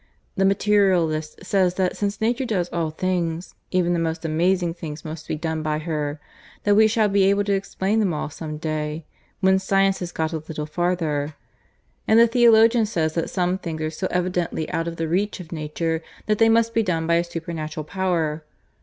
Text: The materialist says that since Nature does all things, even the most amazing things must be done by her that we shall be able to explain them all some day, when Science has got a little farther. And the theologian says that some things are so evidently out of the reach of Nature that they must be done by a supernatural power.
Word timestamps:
The 0.35 0.45
materialist 0.45 1.45
says 1.45 1.75
that 1.75 1.95
since 1.95 2.19
Nature 2.19 2.45
does 2.45 2.69
all 2.73 2.89
things, 2.89 3.53
even 3.69 3.93
the 3.93 3.99
most 3.99 4.25
amazing 4.25 4.73
things 4.73 5.05
must 5.05 5.27
be 5.27 5.35
done 5.35 5.61
by 5.61 5.77
her 5.77 6.19
that 6.63 6.73
we 6.73 6.87
shall 6.87 7.07
be 7.07 7.21
able 7.25 7.43
to 7.43 7.53
explain 7.53 7.99
them 7.99 8.11
all 8.11 8.27
some 8.31 8.57
day, 8.57 9.05
when 9.41 9.59
Science 9.59 9.99
has 9.99 10.11
got 10.11 10.33
a 10.33 10.37
little 10.39 10.65
farther. 10.65 11.35
And 12.07 12.19
the 12.19 12.25
theologian 12.25 12.87
says 12.87 13.13
that 13.13 13.29
some 13.29 13.59
things 13.59 13.81
are 13.83 13.89
so 13.91 14.07
evidently 14.09 14.67
out 14.71 14.87
of 14.87 14.95
the 14.95 15.07
reach 15.07 15.39
of 15.39 15.51
Nature 15.51 16.01
that 16.25 16.39
they 16.39 16.49
must 16.49 16.73
be 16.73 16.81
done 16.81 17.05
by 17.05 17.17
a 17.17 17.23
supernatural 17.23 17.83
power. 17.83 18.43